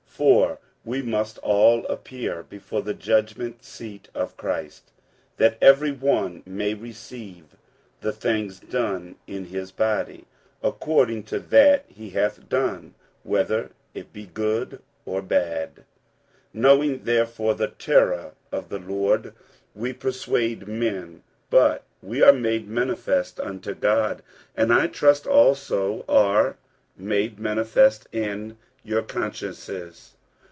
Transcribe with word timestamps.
47:005:010 0.23 0.27
For 0.27 0.59
we 0.85 1.01
must 1.01 1.37
all 1.39 1.83
appear 1.87 2.43
before 2.43 2.83
the 2.83 2.93
judgment 2.93 3.63
seat 3.63 4.07
of 4.13 4.37
Christ; 4.37 4.91
that 5.37 5.57
every 5.59 5.91
one 5.91 6.43
may 6.45 6.75
receive 6.75 7.55
the 8.01 8.11
things 8.11 8.59
done 8.59 9.15
in 9.25 9.45
his 9.45 9.71
body, 9.71 10.25
according 10.61 11.23
to 11.23 11.39
that 11.39 11.85
he 11.87 12.11
hath 12.11 12.47
done, 12.47 12.93
whether 13.23 13.71
it 13.95 14.13
be 14.13 14.27
good 14.27 14.83
or 15.07 15.23
bad. 15.23 15.77
47:005:011 15.79 15.83
Knowing 16.53 17.03
therefore 17.05 17.55
the 17.55 17.69
terror 17.69 18.33
of 18.51 18.69
the 18.69 18.77
Lord, 18.79 19.33
we 19.73 19.91
persuade 19.91 20.67
men; 20.67 21.23
but 21.49 21.83
we 21.99 22.21
are 22.21 22.31
made 22.33 22.67
manifest 22.67 23.39
unto 23.39 23.73
God; 23.73 24.21
and 24.55 24.71
I 24.71 24.85
trust 24.85 25.25
also 25.25 26.05
are 26.07 26.57
made 26.95 27.39
manifest 27.39 28.05
in 28.13 28.59
your 28.83 29.01
consciences. 29.03 30.15